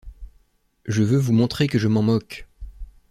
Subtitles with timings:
[0.87, 2.47] Je veux vous montrer que je m’en moque...